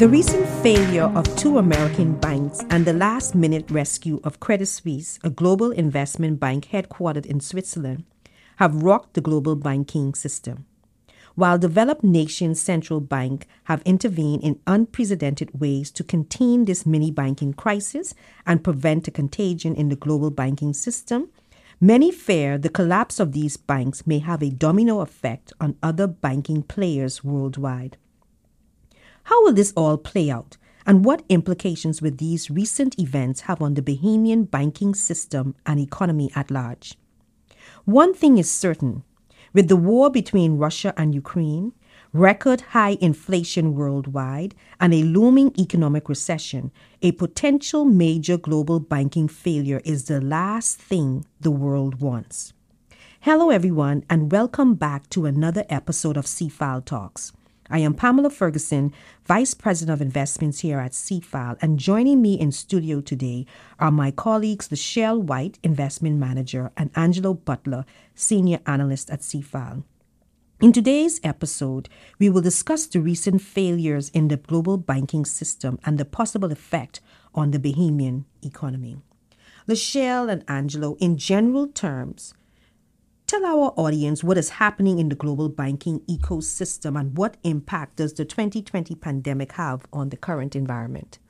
[0.00, 5.18] The recent failure of two American banks and the last minute rescue of Credit Suisse,
[5.22, 8.04] a global investment bank headquartered in Switzerland,
[8.56, 10.64] have rocked the global banking system.
[11.34, 17.52] While developed nations' central bank have intervened in unprecedented ways to contain this mini banking
[17.52, 18.14] crisis
[18.46, 21.28] and prevent a contagion in the global banking system,
[21.78, 26.62] many fear the collapse of these banks may have a domino effect on other banking
[26.62, 27.98] players worldwide.
[29.30, 30.56] How will this all play out?
[30.84, 36.32] And what implications will these recent events have on the Bahamian banking system and economy
[36.34, 36.98] at large?
[37.84, 39.04] One thing is certain
[39.52, 41.74] with the war between Russia and Ukraine,
[42.12, 49.80] record high inflation worldwide, and a looming economic recession, a potential major global banking failure
[49.84, 52.52] is the last thing the world wants.
[53.20, 57.32] Hello, everyone, and welcome back to another episode of CFAL Talks.
[57.72, 58.92] I am Pamela Ferguson,
[59.26, 63.46] Vice President of Investments here at CFAL, and joining me in studio today
[63.78, 69.84] are my colleagues Lachelle White, Investment Manager, and Angelo Butler, Senior Analyst at CFAL.
[70.60, 75.96] In today's episode, we will discuss the recent failures in the global banking system and
[75.96, 77.00] the possible effect
[77.36, 78.98] on the Bahamian economy.
[79.68, 82.34] Lachelle and Angelo, in general terms,
[83.30, 88.12] Tell our audience what is happening in the global banking ecosystem and what impact does
[88.12, 91.20] the 2020 pandemic have on the current environment?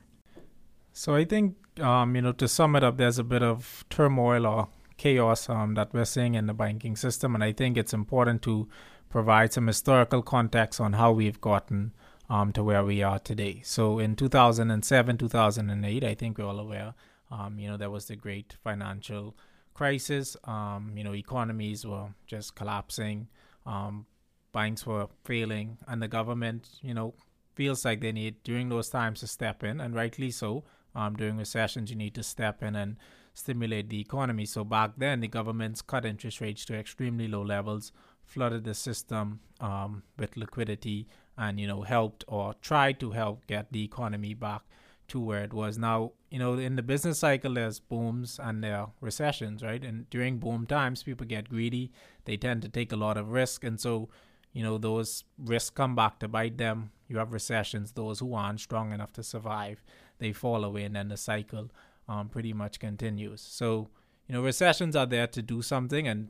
[0.93, 4.47] So I think, um, you know, to sum it up, there's a bit of turmoil
[4.47, 8.41] or chaos um, that we're seeing in the banking system, and I think it's important
[8.41, 8.67] to
[9.11, 11.93] provide some historical context on how we've gotten
[12.31, 13.61] um, to where we are today.
[13.63, 16.95] So in 2007, 2008, I think we're all aware,
[17.29, 19.35] um, you know, there was the great financial
[19.73, 20.37] crisis.
[20.43, 23.27] Um, you know, economies were just collapsing,
[23.65, 24.05] um,
[24.51, 27.13] banks were failing, and the government, you know,
[27.55, 30.63] feels like they need during those times to step in, and rightly so.
[30.93, 32.97] Um, during recessions, you need to step in and
[33.33, 34.45] stimulate the economy.
[34.45, 37.91] So back then, the governments cut interest rates to extremely low levels,
[38.25, 41.07] flooded the system um, with liquidity,
[41.37, 44.63] and you know helped or tried to help get the economy back
[45.07, 45.77] to where it was.
[45.77, 49.83] Now, you know, in the business cycle, there's booms and there are recessions, right?
[49.83, 51.91] And during boom times, people get greedy.
[52.23, 53.65] They tend to take a lot of risk.
[53.65, 54.07] And so,
[54.53, 56.91] you know, those risks come back to bite them.
[57.09, 59.83] You have recessions, those who aren't strong enough to survive,
[60.19, 61.69] they fall away, and then the cycle
[62.07, 63.41] um, pretty much continues.
[63.41, 63.89] So,
[64.27, 66.29] you know, recessions are there to do something, and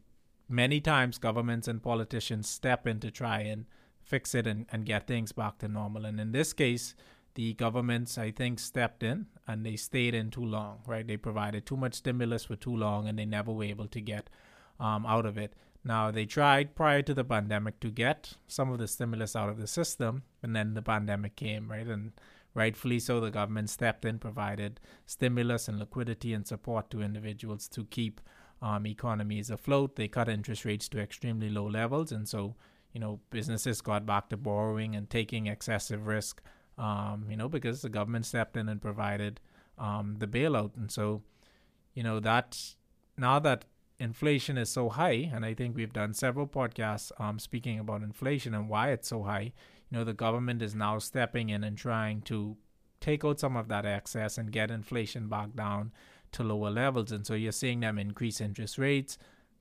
[0.50, 3.66] many times governments and politicians step in to try and
[4.02, 6.06] fix it and, and get things back to normal.
[6.06, 6.96] And in this case,
[7.36, 11.06] the governments, I think, stepped in and they stayed in too long, right?
[11.06, 14.30] They provided too much stimulus for too long and they never were able to get
[14.80, 15.54] um, out of it.
[15.84, 19.58] Now, they tried prior to the pandemic to get some of the stimulus out of
[19.58, 21.88] the system, and then the pandemic came, right?
[21.88, 22.12] And
[22.54, 27.86] rightfully so, the government stepped in, provided stimulus and liquidity and support to individuals to
[27.86, 28.22] keep
[28.62, 29.96] um, economies afloat.
[29.96, 32.56] They cut interest rates to extremely low levels, and so
[32.94, 36.42] you know businesses got back to borrowing and taking excessive risk
[36.78, 39.40] um, you know, because the government stepped in and provided
[39.78, 40.76] um, the bailout.
[40.78, 41.22] And so,
[41.94, 42.78] you know, that's
[43.18, 43.66] now that
[44.00, 48.54] inflation is so high, and I think we've done several podcasts um, speaking about inflation
[48.54, 49.54] and why it's so high.
[49.90, 52.58] You know, the government is now stepping in and trying to
[53.00, 55.92] take out some of that excess and get inflation back down
[56.32, 57.12] to lower levels.
[57.12, 59.18] And so you're seeing them increase interest rates,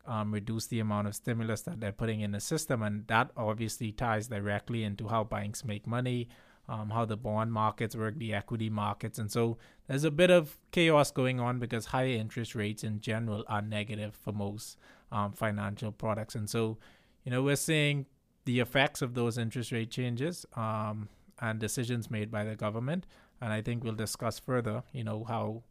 [0.07, 2.83] um, reduce the amount of stimulus that they're putting in the system.
[2.83, 6.29] And that obviously ties directly into how banks make money,
[6.71, 9.19] um, how the bond markets work, the equity markets.
[9.19, 9.59] And so
[9.89, 14.15] there's a bit of chaos going on because higher interest rates in general are negative
[14.15, 14.79] for most
[15.11, 16.37] um, financial products.
[16.37, 16.79] And so,
[17.25, 18.07] you know, we're seeing
[18.45, 21.09] the effects of those interest rate changes um,
[21.41, 23.05] and decisions made by the government.
[23.41, 25.65] And I think we'll discuss further, you know, how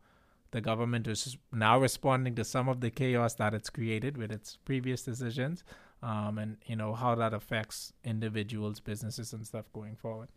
[0.52, 4.58] the government is now responding to some of the chaos that it's created with its
[4.66, 5.64] previous decisions,
[6.02, 10.30] um, and you know how that affects individuals, businesses, and stuff going forward.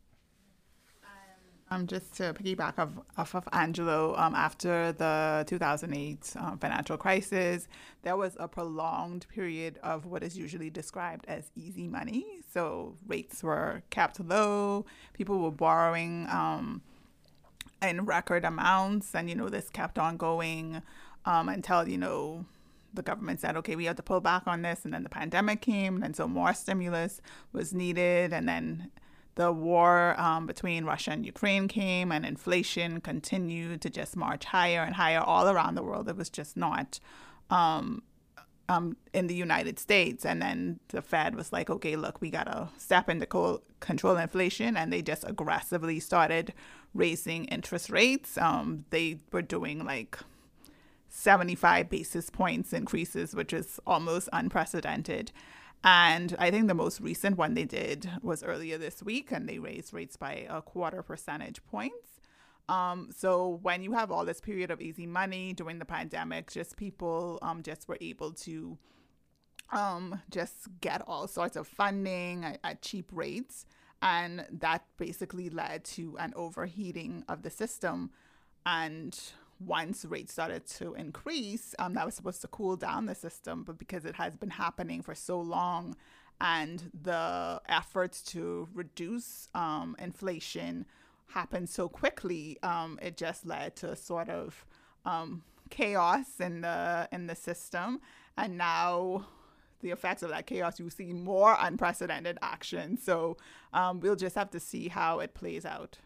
[1.73, 7.67] Um, just to piggyback off, off of Angelo, um, after the 2008 um, financial crisis,
[8.03, 12.27] there was a prolonged period of what is usually described as easy money.
[12.53, 14.85] So rates were kept low,
[15.15, 16.83] people were borrowing um,
[17.81, 20.83] in record amounts, and you know this kept on going
[21.25, 22.45] um, until you know
[22.93, 25.63] the government said, okay, we have to pull back on this, and then the pandemic
[25.63, 27.23] came, and so more stimulus
[27.55, 28.91] was needed, and then
[29.35, 34.83] the war um, between Russia and Ukraine came, and inflation continued to just march higher
[34.83, 36.09] and higher all around the world.
[36.09, 37.01] It was just not
[37.51, 38.03] um,
[38.69, 40.25] um, in the United States.
[40.25, 44.17] And then the Fed was like, okay, look, we got to step into co- control
[44.17, 44.77] inflation.
[44.77, 46.53] And they just aggressively started
[46.95, 48.39] raising interest rates.
[48.39, 50.19] Um, they were doing like
[51.09, 55.33] 75 basis points increases, which is almost unprecedented.
[55.85, 59.59] And I think the most recent one they did was earlier this week, and they
[59.59, 62.21] raised rates by a quarter percentage points.
[62.69, 66.77] Um, so when you have all this period of easy money during the pandemic, just
[66.77, 68.79] people um, just were able to
[69.73, 73.67] um, just get all sorts of funding at, at cheap rates.
[74.01, 78.11] And that basically led to an overheating of the system.
[78.65, 79.19] And
[79.67, 83.79] once rates started to increase, um, that was supposed to cool down the system, but
[83.79, 85.97] because it has been happening for so long,
[86.41, 90.87] and the efforts to reduce um, inflation
[91.29, 94.65] happened so quickly, um, it just led to a sort of
[95.05, 98.01] um, chaos in the in the system,
[98.37, 99.27] and now
[99.81, 102.97] the effects of that chaos, you see more unprecedented action.
[102.97, 103.37] So
[103.73, 105.99] um, we'll just have to see how it plays out.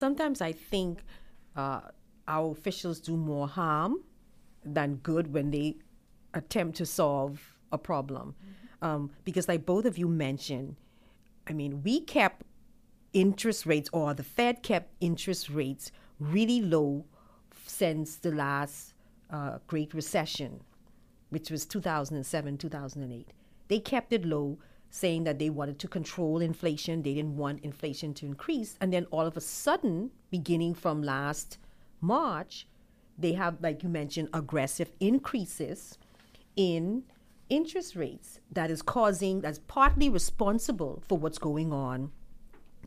[0.00, 1.04] Sometimes I think
[1.56, 1.80] uh,
[2.28, 4.02] our officials do more harm
[4.64, 5.76] than good when they
[6.34, 8.34] attempt to solve a problem.
[8.34, 8.86] Mm-hmm.
[8.86, 10.76] Um, because, like both of you mentioned,
[11.48, 12.42] I mean, we kept
[13.12, 15.90] interest rates, or the Fed kept interest rates
[16.20, 17.04] really low
[17.66, 18.94] since the last
[19.30, 20.60] uh, Great Recession,
[21.30, 23.32] which was 2007, 2008.
[23.68, 24.58] They kept it low,
[24.90, 27.02] saying that they wanted to control inflation.
[27.02, 28.76] They didn't want inflation to increase.
[28.80, 31.58] And then all of a sudden, beginning from last
[32.00, 32.66] March,
[33.16, 35.98] they have, like you mentioned, aggressive increases
[36.56, 37.04] in
[37.48, 42.12] interest rates that is causing, that's partly responsible for what's going on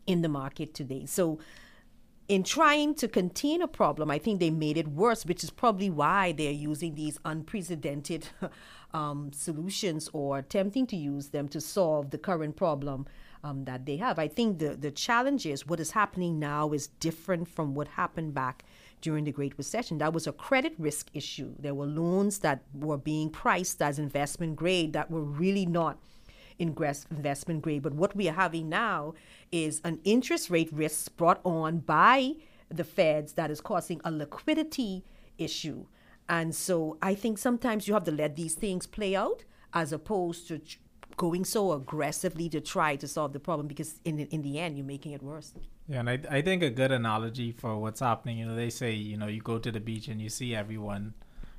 [0.06, 1.06] in the market today.
[1.06, 1.38] So,
[2.28, 5.90] in trying to contain a problem, I think they made it worse, which is probably
[5.90, 8.28] why they're using these unprecedented
[8.94, 13.06] um, solutions or attempting to use them to solve the current problem
[13.44, 14.18] um, that they have.
[14.18, 18.34] I think the, the challenge is what is happening now is different from what happened
[18.34, 18.64] back
[19.02, 19.98] during the Great Recession.
[19.98, 21.54] That was a credit risk issue.
[21.58, 25.98] There were loans that were being priced as investment grade that were really not
[26.58, 27.82] investment grade.
[27.82, 29.14] But what we are having now
[29.50, 32.34] is an interest rate risk brought on by
[32.70, 35.04] the feds that is causing a liquidity
[35.36, 35.86] issue.
[36.28, 39.44] And so I think sometimes you have to let these things play out
[39.74, 40.60] as opposed to
[41.16, 44.86] going so aggressively to try to solve the problem because in in the end you're
[44.86, 45.52] making it worse.
[45.88, 48.92] Yeah, and I I think a good analogy for what's happening, you know, they say,
[48.92, 51.14] you know, you go to the beach and you see everyone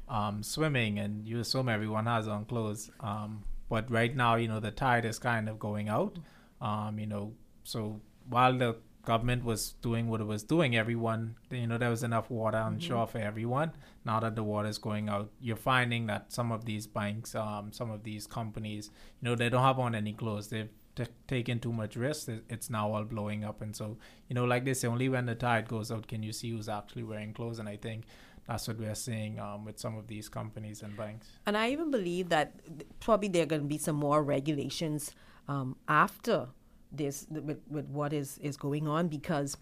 [0.07, 2.89] um, swimming and you assume everyone has on clothes.
[2.99, 6.17] Um, but right now, you know, the tide is kind of going out.
[6.61, 7.33] Um, you know,
[7.63, 7.99] so
[8.29, 12.29] while the government was doing what it was doing, everyone, you know, there was enough
[12.29, 12.87] water on mm-hmm.
[12.87, 13.71] shore for everyone.
[14.05, 17.71] Now that the water is going out, you're finding that some of these banks, um,
[17.73, 18.89] some of these companies,
[19.21, 20.47] you know, they don't have on any clothes.
[20.47, 22.29] They've t- taken too much risk.
[22.49, 23.61] It's now all blowing up.
[23.61, 23.97] And so,
[24.27, 26.69] you know, like they say, only when the tide goes out can you see who's
[26.69, 27.59] actually wearing clothes.
[27.59, 28.05] And I think
[28.47, 31.27] that's what we're seeing um, with some of these companies and banks.
[31.45, 32.53] And I even believe that
[32.99, 35.13] probably there are going to be some more regulations
[35.47, 36.47] um, after
[36.91, 39.57] this with, with what is, is going on because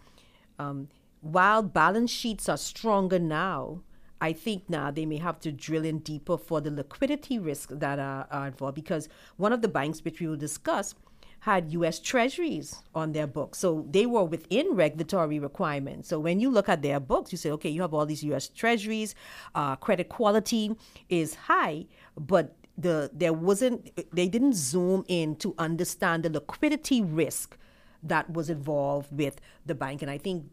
[0.58, 0.88] um,
[1.20, 3.82] while balance sheets are stronger now,
[4.20, 7.98] I think now they may have to drill in deeper for the liquidity risks that
[7.98, 10.94] are, are involved because one of the banks which we will discuss
[11.42, 11.98] had U.S.
[11.98, 13.58] Treasuries on their books.
[13.58, 16.08] So they were within regulatory requirements.
[16.08, 18.46] So when you look at their books, you say, okay, you have all these U.S.
[18.46, 19.16] Treasuries,
[19.56, 20.76] uh, credit quality
[21.08, 27.58] is high, but the there wasn't they didn't zoom in to understand the liquidity risk
[28.04, 30.46] that was involved with the bank and i think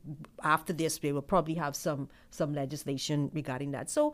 [0.44, 4.14] after this they will probably have some some legislation regarding that so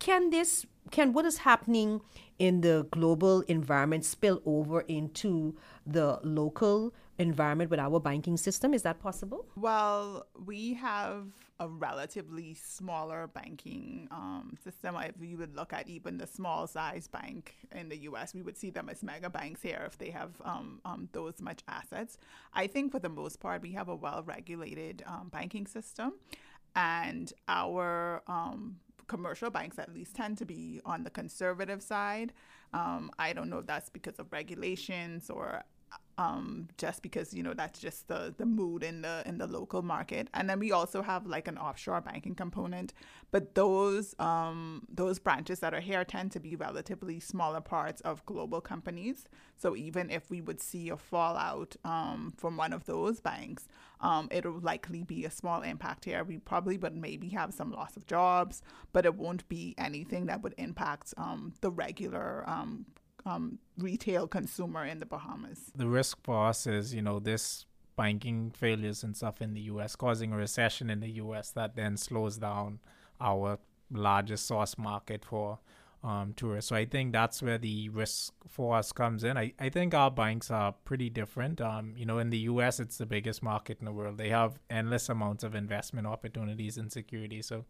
[0.00, 2.00] can this can what is happening
[2.40, 5.54] in the global environment spill over into
[5.86, 8.74] the local environment with our banking system?
[8.74, 9.46] Is that possible?
[9.56, 11.26] Well, we have
[11.60, 14.96] a relatively smaller banking um, system.
[14.96, 18.56] If you would look at even the small size bank in the US, we would
[18.56, 22.18] see them as mega banks here if they have um, um, those much assets.
[22.52, 26.14] I think for the most part, we have a well regulated um, banking system.
[26.74, 32.32] And our um, commercial banks at least tend to be on the conservative side.
[32.72, 35.62] Um, I don't know if that's because of regulations or
[36.18, 39.82] um, just because you know that's just the the mood in the in the local
[39.82, 40.28] market.
[40.34, 42.92] And then we also have like an offshore banking component,
[43.30, 48.24] but those um, those branches that are here tend to be relatively smaller parts of
[48.26, 49.26] global companies.
[49.56, 53.68] So even if we would see a fallout um, from one of those banks,
[54.00, 56.24] um, it'll likely be a small impact here.
[56.24, 60.42] We probably would maybe have some loss of jobs, but it won't be anything that
[60.42, 62.86] would impact um, the regular um,
[63.24, 65.72] um, retail consumer in the Bahamas.
[65.74, 69.96] The risk for us is, you know, this banking failures and stuff in the US
[69.96, 72.80] causing a recession in the US that then slows down
[73.20, 73.58] our
[73.90, 75.58] largest source market for
[76.02, 76.70] um, tourists.
[76.70, 79.36] So I think that's where the risk for us comes in.
[79.36, 81.60] I, I think our banks are pretty different.
[81.60, 84.18] Um, you know, in the US, it's the biggest market in the world.
[84.18, 87.40] They have endless amounts of investment opportunities and security.
[87.40, 87.66] So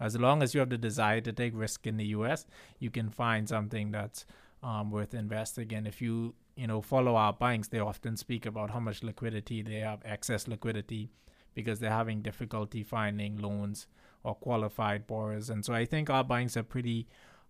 [0.00, 2.46] as long as you have the desire to take risk in the US,
[2.80, 4.26] you can find something that's
[4.62, 5.86] um, worth investing in.
[5.86, 9.80] If you you know follow our banks, they often speak about how much liquidity they
[9.80, 11.10] have, excess liquidity,
[11.54, 13.86] because they're having difficulty finding loans
[14.22, 15.50] or qualified borrowers.
[15.50, 17.06] And so I think our banks are pretty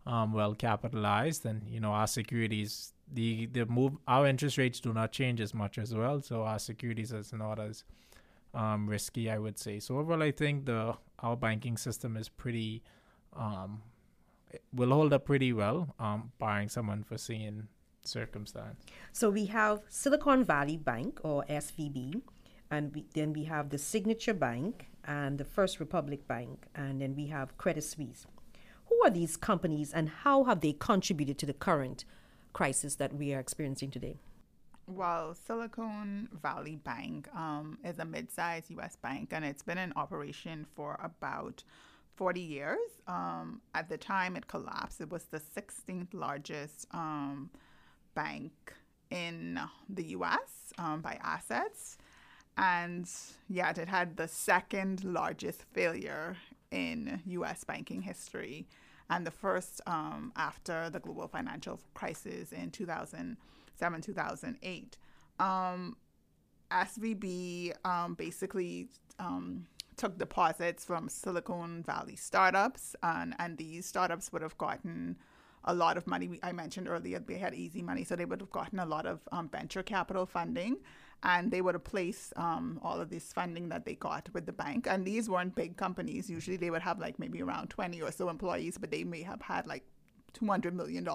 [0.06, 4.92] um, well capitalized, and you know our securities, the the move, our interest rates do
[4.92, 7.84] not change as much as well, so our securities is not as
[8.54, 9.80] um, risky, I would say.
[9.80, 12.82] So overall, I think the our banking system is pretty
[13.34, 13.82] um,
[14.72, 17.68] will hold up pretty well, um, barring some unforeseen
[18.02, 18.84] circumstance.
[19.12, 22.22] So we have Silicon Valley Bank or SVB,
[22.70, 27.14] and we, then we have the Signature Bank and the First Republic Bank, and then
[27.14, 28.26] we have Credit Suisse.
[28.86, 32.04] Who are these companies, and how have they contributed to the current
[32.52, 34.18] crisis that we are experiencing today?
[34.88, 38.96] Well, Silicon Valley Bank um, is a mid-sized U.S.
[38.96, 41.64] bank, and it's been in operation for about
[42.16, 42.78] 40 years.
[43.06, 47.50] Um, at the time it collapsed, it was the 16th largest um,
[48.14, 48.52] bank
[49.10, 51.98] in the US um, by assets.
[52.58, 53.08] And
[53.48, 56.36] yet it had the second largest failure
[56.70, 58.66] in US banking history
[59.08, 64.96] and the first um, after the global financial crisis in 2007 2008.
[65.38, 65.96] Um,
[66.70, 68.88] SVB um, basically
[69.96, 75.16] took deposits from Silicon Valley startups, and, and these startups would have gotten
[75.64, 76.38] a lot of money.
[76.42, 79.20] I mentioned earlier they had easy money, so they would have gotten a lot of
[79.32, 80.76] um, venture capital funding,
[81.22, 84.52] and they would have placed um, all of this funding that they got with the
[84.52, 84.86] bank.
[84.88, 86.30] And these weren't big companies.
[86.30, 89.40] Usually they would have like maybe around 20 or so employees, but they may have
[89.40, 89.84] had like
[90.38, 91.06] $200 million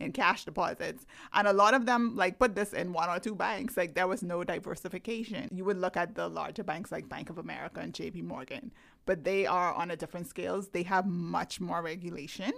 [0.00, 1.06] in cash deposits.
[1.32, 3.76] And a lot of them like put this in one or two banks.
[3.76, 5.48] Like there was no diversification.
[5.52, 8.72] You would look at the larger banks like Bank of America and JP Morgan,
[9.06, 10.68] but they are on a different scales.
[10.68, 12.52] They have much more regulation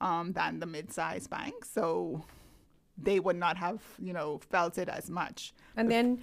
[0.00, 1.70] um, than the mid-sized banks.
[1.70, 2.24] So
[2.96, 5.52] they would not have, you know, felt it as much.
[5.76, 6.20] And then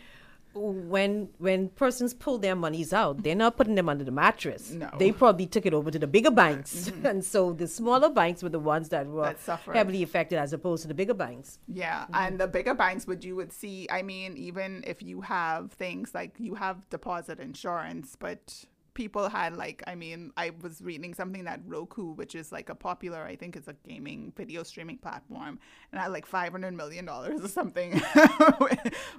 [0.54, 4.72] when when persons pull their monies out, they're not putting them under the mattress.
[4.72, 4.90] No.
[4.98, 6.90] They probably took it over to the bigger banks.
[6.90, 7.06] Mm-hmm.
[7.12, 10.82] And so the smaller banks were the ones that were that heavily affected as opposed
[10.84, 11.60] to the bigger banks.
[11.68, 12.04] Yeah.
[12.04, 12.16] Mm-hmm.
[12.16, 16.14] And the bigger banks would you would see I mean, even if you have things
[16.14, 21.46] like you have deposit insurance, but people had like i mean i was reading something
[21.46, 25.58] that roku which is like a popular i think it's a gaming video streaming platform
[25.92, 27.92] and had like 500 million dollars or something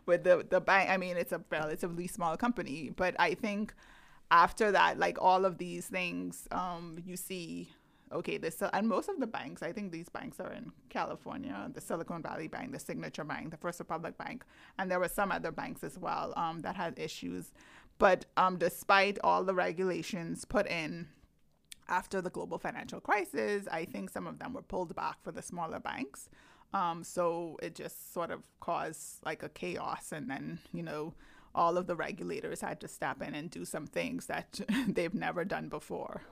[0.07, 0.91] with, the the bank.
[0.91, 3.75] I mean it's a relatively small company but i think
[4.31, 7.71] after that like all of these things um you see
[8.13, 11.81] okay this and most of the banks i think these banks are in california the
[11.81, 14.45] silicon valley bank the signature bank the first republic bank
[14.79, 17.53] and there were some other banks as well um, that had issues
[17.99, 21.09] but um, despite all the regulations put in
[21.89, 25.43] after the global financial crisis, I think some of them were pulled back for the
[25.43, 26.29] smaller banks.
[26.73, 30.13] Um, so it just sort of caused like a chaos.
[30.13, 31.15] And then, you know,
[31.55, 35.45] all of the regulators had to step in and do some things that they've never
[35.45, 36.23] done before.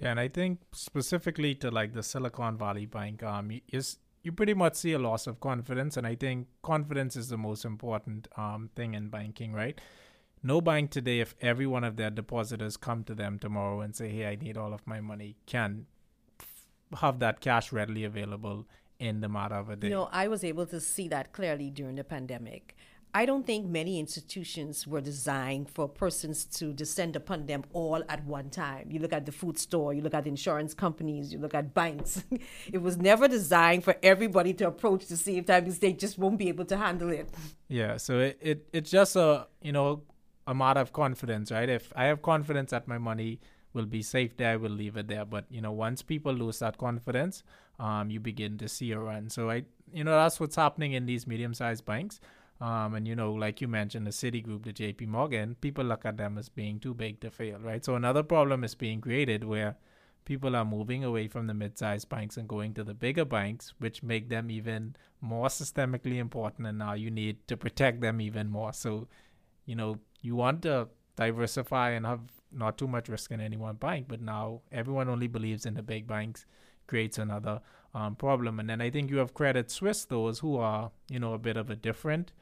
[0.00, 4.54] Yeah, and I think specifically to like the Silicon Valley Bank, um, is you pretty
[4.54, 8.70] much see a loss of confidence, and I think confidence is the most important um
[8.74, 9.78] thing in banking, right?
[10.42, 14.08] No bank today, if every one of their depositors come to them tomorrow and say,
[14.08, 15.86] "Hey, I need all of my money," can
[16.98, 18.66] have that cash readily available
[18.98, 19.88] in the matter of a day.
[19.88, 22.76] You know, I was able to see that clearly during the pandemic.
[23.12, 28.24] I don't think many institutions were designed for persons to descend upon them all at
[28.24, 28.88] one time.
[28.88, 32.22] You look at the food store, you look at insurance companies, you look at banks.
[32.72, 36.38] it was never designed for everybody to approach the same time because they just won't
[36.38, 37.28] be able to handle it.
[37.66, 40.02] Yeah, so it, it it's just a you know
[40.50, 41.68] a matter of confidence, right?
[41.68, 43.38] If I have confidence that my money
[43.72, 45.24] will be safe there, I will leave it there.
[45.24, 47.44] But you know, once people lose that confidence,
[47.78, 49.30] um, you begin to see a run.
[49.30, 52.20] So I, you know, that's what's happening in these medium-sized banks.
[52.60, 56.16] Um, and you know, like you mentioned, the Citigroup, the JP Morgan, people look at
[56.16, 57.84] them as being too big to fail, right?
[57.84, 59.76] So another problem is being created where
[60.24, 64.02] people are moving away from the mid-sized banks and going to the bigger banks, which
[64.02, 66.66] make them even more systemically important.
[66.66, 68.72] And now you need to protect them even more.
[68.72, 69.06] So,
[69.70, 73.76] you know, you want to diversify and have not too much risk in any one
[73.76, 76.44] bank, but now everyone only believes in the big banks
[76.88, 77.60] creates another
[77.94, 78.58] um, problem.
[78.58, 81.56] And then I think you have Credit Suisse, those who are, you know, a bit
[81.56, 82.32] of a different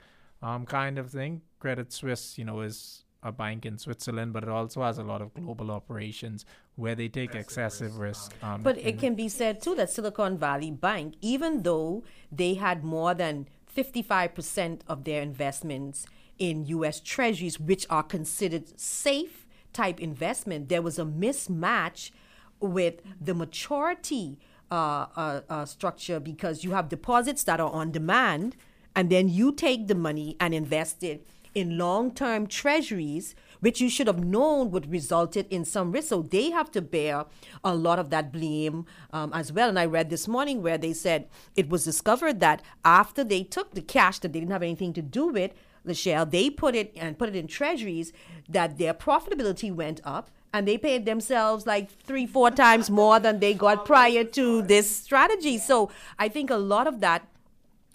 [0.42, 1.42] um, kind of thing.
[1.60, 5.20] Credit Suisse, you know, is a bank in Switzerland, but it also has a lot
[5.20, 8.32] of global operations where they take excessive risk.
[8.42, 12.84] Um, but it can be said too that Silicon Valley Bank, even though they had
[12.84, 16.04] more than 55% of their investments
[16.36, 16.98] in U.S.
[16.98, 22.10] Treasuries, which are considered safe type investment, there was a mismatch
[22.58, 24.40] with the maturity
[24.72, 28.56] uh, uh, uh, structure because you have deposits that are on demand,
[28.96, 33.88] and then you take the money and invest it in long term treasuries, which you
[33.88, 36.08] should have known would resulted in some risk.
[36.08, 37.24] So they have to bear
[37.64, 39.68] a lot of that blame um, as well.
[39.68, 43.74] And I read this morning where they said it was discovered that after they took
[43.74, 45.52] the cash that they didn't have anything to do with,
[45.86, 48.12] Lachelle, they put it and put it in treasuries
[48.48, 53.38] that their profitability went up and they paid themselves like three, four times more than
[53.38, 55.58] they got prior to this strategy.
[55.58, 57.26] So I think a lot of that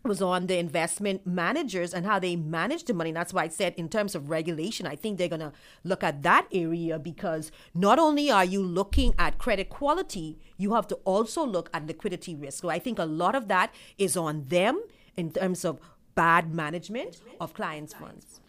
[0.04, 3.12] was on the investment managers and how they manage the money.
[3.12, 6.24] That's why I said, in terms of regulation, I think they're going to look at
[6.24, 11.46] that area because not only are you looking at credit quality, you have to also
[11.46, 12.62] look at liquidity risk.
[12.62, 14.84] So I think a lot of that is on them
[15.16, 15.80] in terms of
[16.16, 18.42] bad management of clients' funds.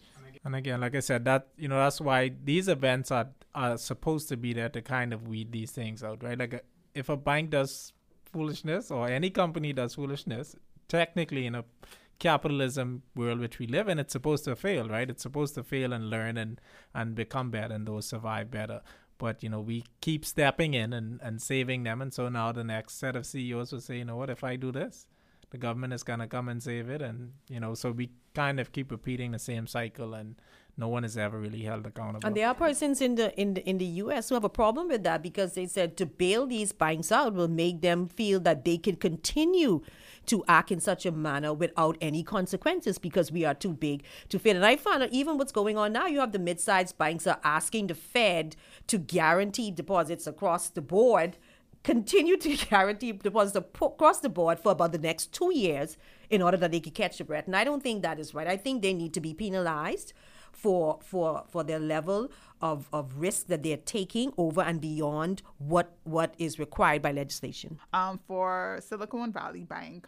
[0.43, 4.29] And again, like I said, that you know that's why these events are are supposed
[4.29, 6.37] to be there to kind of weed these things out, right?
[6.37, 6.61] Like a,
[6.93, 7.93] if a bank does
[8.31, 10.55] foolishness or any company does foolishness,
[10.87, 11.65] technically in a
[12.19, 15.09] capitalism world which we live in, it's supposed to fail, right?
[15.09, 16.59] It's supposed to fail and learn and
[16.93, 18.81] and become better, and those survive better.
[19.17, 22.63] But you know, we keep stepping in and, and saving them, and so now the
[22.63, 25.07] next set of CEOs will say, you know what, if I do this,
[25.51, 28.71] the government is gonna come and save it, and you know, so we kind of
[28.71, 30.35] keep repeating the same cycle, and
[30.77, 32.27] no one is ever really held accountable.
[32.27, 34.29] And there are persons in the in the in the U.S.
[34.29, 37.47] who have a problem with that because they said to bail these banks out will
[37.47, 39.81] make them feel that they can continue
[40.27, 44.39] to act in such a manner without any consequences because we are too big to
[44.39, 44.55] fail.
[44.55, 47.87] And I out even what's going on now, you have the mid-sized banks are asking
[47.87, 48.55] the Fed
[48.87, 51.37] to guarantee deposits across the board
[51.85, 55.97] continue to guarantee deposits across the board for about the next two years
[56.29, 57.45] in order that they can catch their breath.
[57.45, 58.47] And I don't think that is right.
[58.47, 60.13] I think they need to be penalized
[60.51, 65.97] for for for their level of, of risk that they're taking over and beyond what
[66.03, 67.79] what is required by legislation.
[67.93, 70.07] Um, for Silicon Valley Bank,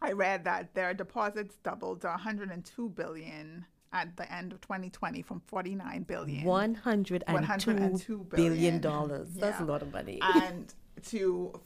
[0.00, 5.40] I read that their deposits doubled to 102 billion at the end of 2020 from
[5.46, 6.44] 49 billion.
[7.34, 9.28] 102 billion dollars.
[9.34, 9.46] Yeah.
[9.46, 10.20] that's a lot of money.
[10.22, 10.72] And
[11.06, 11.60] to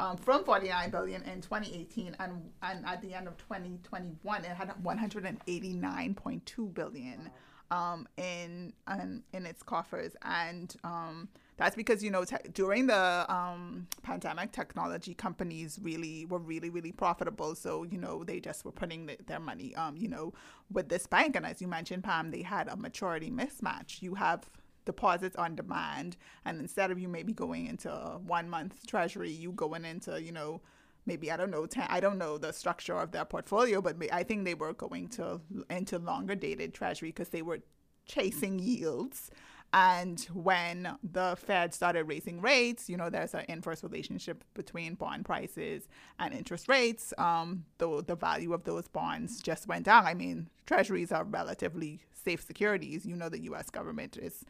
[0.00, 4.72] um, from 49 billion in 2018 and and at the end of 2021 it had
[4.82, 7.30] 189.2 billion
[7.70, 10.12] um, in, in in its coffers.
[10.22, 16.38] And um, that's because you know te- during the um, pandemic technology companies really were
[16.38, 17.54] really really profitable.
[17.54, 20.32] So you know they just were putting the, their money um, you know
[20.72, 21.36] with this bank.
[21.36, 24.02] And as you mentioned Pam they had a maturity mismatch.
[24.02, 24.48] You have
[24.84, 26.16] deposits on demand.
[26.46, 27.90] And instead of you maybe going into
[28.26, 30.62] one month treasury you going into you know
[31.08, 34.22] maybe I don't know ten, I don't know the structure of their portfolio but I
[34.22, 37.58] think they were going to into longer dated treasury because they were
[38.06, 39.30] chasing yields
[39.72, 45.26] and when the Fed started raising rates, you know, there's an inverse relationship between bond
[45.26, 47.12] prices and interest rates.
[47.18, 50.06] Um, the, the value of those bonds just went down.
[50.06, 53.04] I mean, treasuries are relatively safe securities.
[53.04, 54.44] You know, the US government is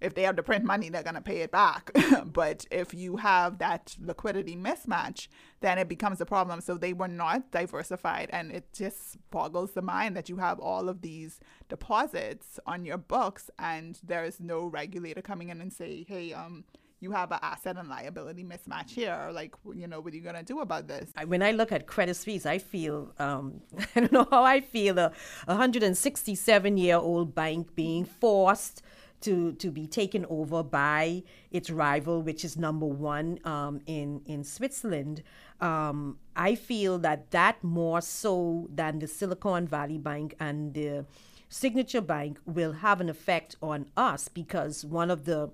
[0.00, 1.90] if they have to print money, they're going to pay it back.
[2.24, 5.28] but if you have that liquidity mismatch,
[5.60, 6.60] then it becomes a problem.
[6.60, 8.30] So they were not diversified.
[8.32, 12.98] And it just boggles the mind that you have all of these deposits on your
[12.98, 16.64] books and there's no regulator coming in and say, hey, um,
[17.00, 19.30] you have an asset and liability mismatch here.
[19.32, 21.10] Like, you know, what are you going to do about this?
[21.26, 23.62] When I look at Credit Suisse, I feel, um,
[23.96, 25.12] I don't know how I feel, a
[25.46, 28.82] 167 year old bank being forced
[29.22, 34.44] to to be taken over by its rival, which is number one um, in in
[34.44, 35.22] Switzerland.
[35.60, 41.04] Um, I feel that that more so than the Silicon Valley Bank and the
[41.48, 45.50] Signature Bank will have an effect on us because one of the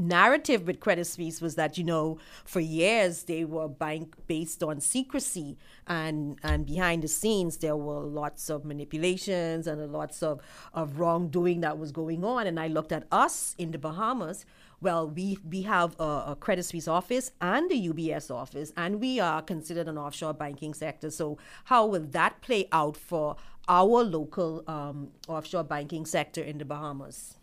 [0.00, 4.80] narrative with Credit Suisse was that you know for years they were bank based on
[4.80, 10.40] secrecy and and behind the scenes there were lots of manipulations and lots of
[10.74, 12.46] of wrongdoing that was going on.
[12.46, 14.44] And I looked at us in the Bahamas.
[14.80, 19.20] Well we we have a, a Credit Suisse office and a UBS office and we
[19.20, 21.10] are considered an offshore banking sector.
[21.10, 23.36] So how will that play out for
[23.68, 27.36] our local um, offshore banking sector in the Bahamas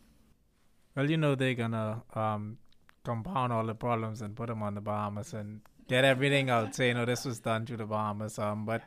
[0.98, 2.58] well, you know they're gonna um,
[3.04, 6.74] compound all the problems and put them on the Bahamas and get everything out.
[6.74, 8.40] Say, you know, this was done to the Bahamas.
[8.40, 8.82] Um, but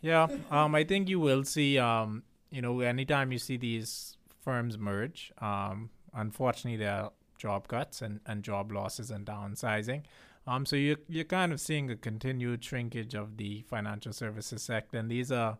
[0.00, 1.78] yeah, um, I think you will see.
[1.78, 8.02] Um, you know, anytime you see these firms merge, um, unfortunately there are job cuts
[8.02, 10.02] and, and job losses and downsizing.
[10.48, 14.98] Um, so you you're kind of seeing a continued shrinkage of the financial services sector,
[14.98, 15.58] and these are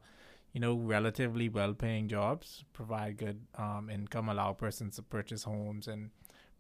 [0.54, 5.88] you know, relatively well paying jobs, provide good um, income, allow persons to purchase homes
[5.88, 6.10] and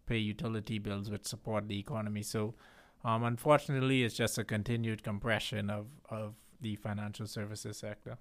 [0.06, 2.22] pay utility bills, which support the economy.
[2.22, 2.54] So,
[3.04, 8.18] um, unfortunately, it's just a continued compression of, of the financial services sector.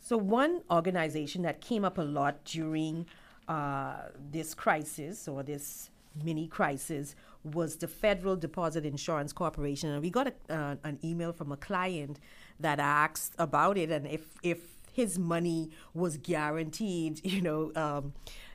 [0.00, 3.06] So, one organization that came up a lot during
[3.46, 5.90] uh, this crisis or this
[6.24, 7.14] mini crisis
[7.44, 9.90] was the Federal Deposit Insurance Corporation.
[9.90, 12.18] And we got a, uh, an email from a client
[12.62, 18.12] that asked about it and if, if his money was guaranteed, you know, um,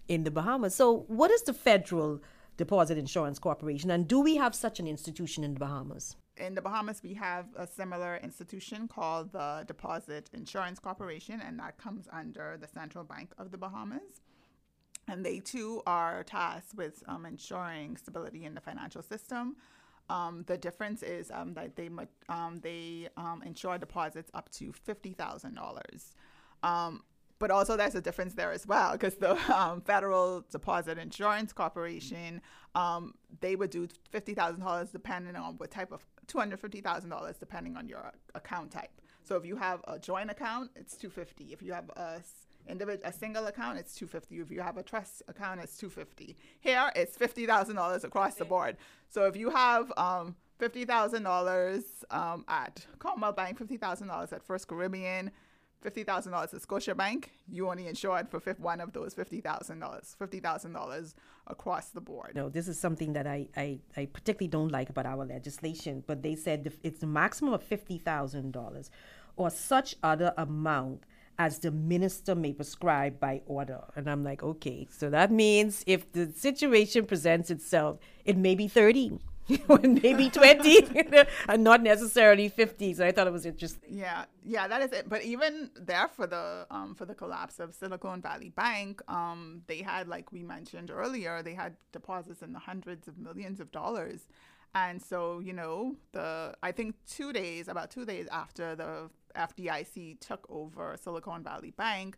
[0.08, 0.76] in the Bahamas.
[0.76, 2.22] So, what is the Federal
[2.58, 6.15] Deposit Insurance Corporation, and do we have such an institution in the Bahamas?
[6.38, 11.78] In the Bahamas, we have a similar institution called the Deposit Insurance Corporation, and that
[11.78, 14.22] comes under the Central Bank of the Bahamas.
[15.08, 19.56] And they too are tasked with um, ensuring stability in the financial system.
[20.10, 21.89] Um, the difference is um, that they
[22.30, 26.15] um, they um, insure deposits up to fifty thousand dollars.
[26.63, 27.04] Um,
[27.39, 32.41] but also, there's a difference there as well because the um, Federal Deposit Insurance Corporation
[33.41, 37.10] they would do fifty thousand dollars depending on what type of two hundred fifty thousand
[37.10, 38.91] dollars depending on your account type.
[39.24, 41.52] So if you have a joint account, it's two fifty.
[41.52, 42.22] If you have a
[42.67, 46.91] individual a single account it's 250 if you have a trust account it's 250 here
[46.95, 48.77] it's $50000 across the board.
[49.10, 55.32] So if you have um, $50000 um, at commonwealth bank $50000 at first caribbean
[55.86, 59.41] $50,000 at Scotiabank, you only insured for one of those $50,000,
[60.17, 61.13] $50,000
[61.47, 62.32] across the board.
[62.36, 66.23] No, this is something that I, I, I particularly don't like about our legislation, but
[66.23, 68.89] they said it's a maximum of $50,000
[69.36, 71.03] or such other amount
[71.39, 73.84] as the minister may prescribe by order.
[73.95, 78.67] And I'm like, okay, so that means if the situation presents itself, it may be
[78.67, 79.19] 30.
[79.82, 81.06] maybe 20
[81.47, 83.82] and not necessarily 50 so i thought it was interesting.
[83.89, 85.08] Yeah yeah that is it.
[85.08, 89.82] But even there for the um, for the collapse of silicon valley bank um, they
[89.82, 94.28] had like we mentioned earlier they had deposits in the hundreds of millions of dollars
[94.79, 100.19] and so you know the i think two days about two days after the FDIC
[100.19, 102.17] took over Silicon Valley Bank,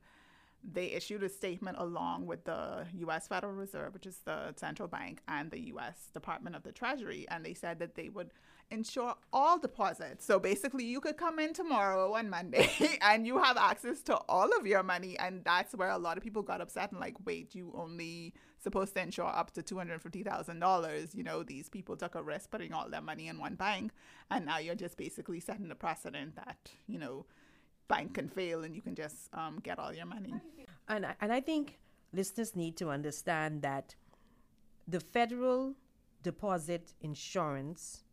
[0.64, 5.22] they issued a statement along with the US Federal Reserve, which is the central bank,
[5.28, 7.26] and the US Department of the Treasury.
[7.30, 8.32] And they said that they would
[8.72, 10.26] insure all deposits.
[10.26, 12.70] So basically, you could come in tomorrow on Monday
[13.02, 15.18] and you have access to all of your money.
[15.20, 18.94] And that's where a lot of people got upset and like, wait, you only supposed
[18.96, 21.16] to insure up to $250,000.
[21.16, 23.92] You know, these people took a risk putting all their money in one bank.
[24.30, 27.26] And now you're just basically setting the precedent that, you know,
[27.88, 30.34] bank can fail and you can just um, get all your money.
[30.88, 31.80] And, and I think
[32.14, 33.96] listeners need to understand that
[34.88, 35.76] the federal
[36.24, 38.04] deposit insurance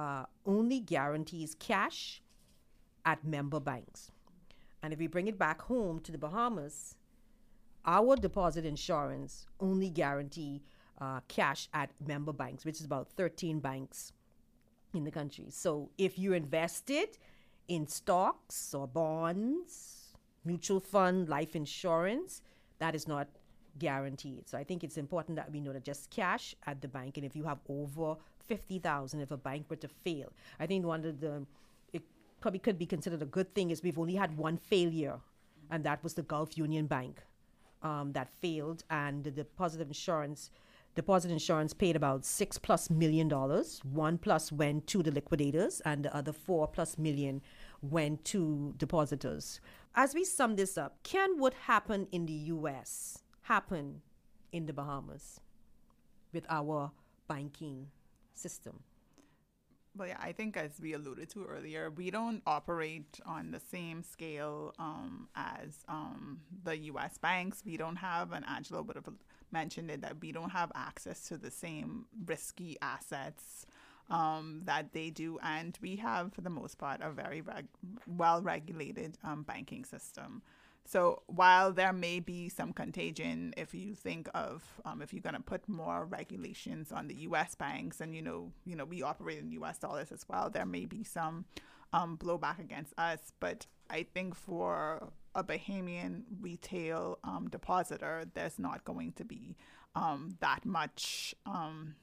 [0.00, 2.22] uh, only guarantees cash
[3.04, 4.10] at member banks.
[4.82, 6.96] And if we bring it back home to the Bahamas,
[7.84, 10.62] our deposit insurance only guarantee
[11.00, 14.12] uh, cash at member banks, which is about 13 banks
[14.94, 15.46] in the country.
[15.50, 17.18] So if you invested
[17.68, 20.14] in stocks or bonds,
[20.46, 22.40] mutual fund, life insurance,
[22.78, 23.28] that is not
[23.78, 24.48] guaranteed.
[24.48, 27.26] So I think it's important that we know that just cash at the bank, and
[27.26, 28.16] if you have over
[28.50, 31.46] fifty thousand, if a bank were to fail, I think one of the
[31.92, 32.02] it
[32.40, 35.20] probably could be considered a good thing is we've only had one failure,
[35.70, 37.22] and that was the Gulf Union Bank
[37.82, 40.50] um, that failed, and the deposit insurance.
[40.96, 43.80] Deposit insurance paid about six plus million dollars.
[43.84, 47.42] One plus went to the liquidators, and the other four plus million
[47.80, 49.60] went to depositors.
[49.94, 54.02] As we sum this up, can what happened in the US happen
[54.50, 55.40] in the Bahamas
[56.32, 56.90] with our
[57.28, 57.86] banking
[58.40, 58.82] system?
[59.96, 64.04] Well, yeah, I think as we alluded to earlier, we don't operate on the same
[64.04, 67.18] scale um, as um, the U.S.
[67.18, 67.62] banks.
[67.66, 69.08] We don't have, and Angelo would have
[69.50, 73.66] mentioned it, that we don't have access to the same risky assets
[74.10, 77.66] um, that they do, and we have, for the most part, a very reg-
[78.06, 80.42] well-regulated um, banking system.
[80.90, 85.36] So while there may be some contagion, if you think of um, if you're going
[85.36, 87.54] to put more regulations on the U.S.
[87.54, 89.78] banks, and you know, you know, we operate in U.S.
[89.78, 91.44] dollars as well, there may be some
[91.92, 93.20] um, blowback against us.
[93.38, 99.56] But I think for a Bahamian retail um, depositor, there's not going to be
[99.94, 101.94] um, that much um,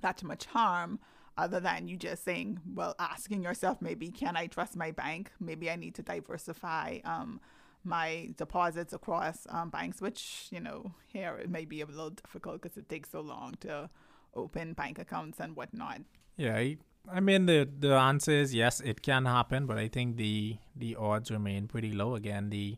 [0.00, 1.00] that much harm
[1.36, 5.32] other than you just saying, well, asking yourself, maybe can I trust my bank?
[5.38, 7.42] Maybe I need to diversify um,
[7.86, 12.60] my deposits across um, banks, which, you know, here it may be a little difficult
[12.60, 13.88] because it takes so long to
[14.34, 16.00] open bank accounts and whatnot.
[16.36, 16.76] Yeah, I,
[17.10, 20.96] I mean the the answer is yes, it can happen, but I think the the
[20.96, 22.14] odds remain pretty low.
[22.14, 22.76] Again, the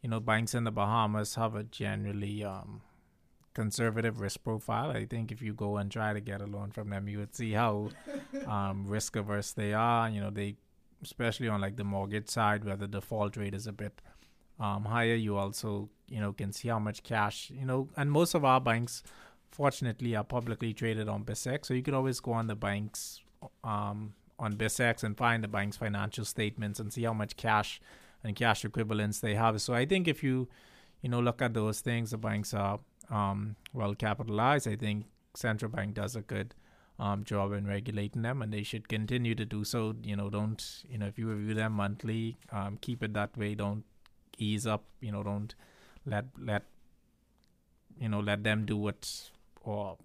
[0.00, 2.80] you know banks in the Bahamas have a generally um,
[3.54, 4.90] conservative risk profile.
[4.90, 7.34] I think if you go and try to get a loan from them, you would
[7.34, 7.90] see how
[8.46, 10.08] um, risk averse they are.
[10.08, 10.56] You know, they
[11.02, 14.00] especially on like the mortgage side where the default rate is a bit
[14.58, 15.14] um, higher.
[15.14, 18.60] You also, you know, can see how much cash, you know, and most of our
[18.60, 19.02] banks,
[19.50, 21.66] fortunately, are publicly traded on BISX.
[21.66, 23.20] So you could always go on the banks
[23.64, 27.80] um, on BISX and find the bank's financial statements and see how much cash
[28.22, 29.60] and cash equivalents they have.
[29.60, 30.48] So I think if you,
[31.02, 34.68] you know, look at those things, the banks are um, well capitalized.
[34.68, 36.54] I think central bank does a good
[36.98, 39.94] um, job in regulating them, and they should continue to do so.
[40.02, 43.54] You know, don't you know if you review them monthly, um, keep it that way.
[43.54, 43.84] Don't
[44.38, 44.84] ease up.
[45.00, 45.54] You know, don't
[46.04, 46.64] let let
[48.00, 49.30] you know let them do what
[49.62, 49.96] or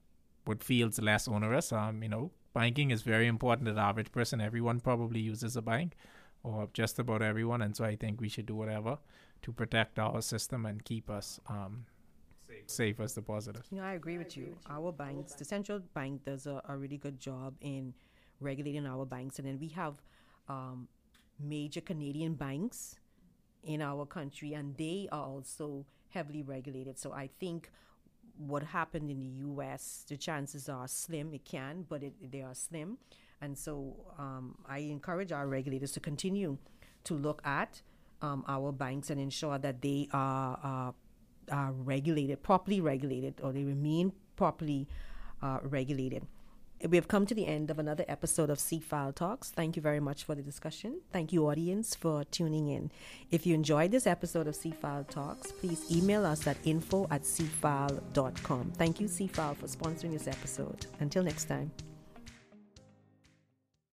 [0.46, 1.72] what feels less onerous.
[1.72, 4.42] Um, you know, banking is very important to the average person.
[4.42, 5.96] Everyone probably uses a bank,
[6.44, 8.98] or just about everyone, and so I think we should do whatever
[9.44, 11.86] to protect our system and keep us um,
[12.68, 13.66] safe as depositors.
[13.72, 14.56] You know, I agree with you.
[14.70, 17.94] Our banks, the central bank, does a, a really good job in
[18.40, 19.96] regulating our banks, and then we have
[20.48, 20.88] um,
[21.40, 22.98] major Canadian banks
[23.64, 26.98] in our country, and they are also heavily regulated.
[27.00, 27.70] So I think
[28.38, 31.34] what happened in the U.S., the chances are slim.
[31.34, 32.98] It can, but it, they are slim,
[33.42, 36.58] and so um, I encourage our regulators to continue
[37.04, 37.82] to look at
[38.22, 40.94] um, our banks and ensure that they are.
[41.52, 44.88] Are regulated, properly regulated, or they remain properly
[45.42, 46.26] uh, regulated.
[46.90, 49.50] We have come to the end of another episode of CFAL Talks.
[49.52, 51.02] Thank you very much for the discussion.
[51.14, 52.92] Thank you, audience, for tuning in.
[53.30, 58.72] If you enjoyed this episode of CFAL Talks, please email us at info at cfal.com.
[58.78, 60.88] Thank you, CFAL, for sponsoring this episode.
[61.00, 61.72] Until next time.